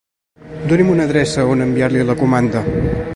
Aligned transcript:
Doni'm 0.71 0.89
una 0.93 1.05
adreça 1.09 1.39
a 1.43 1.45
on 1.57 1.63
enviar-li 1.67 2.09
la 2.11 2.17
comanda. 2.25 2.65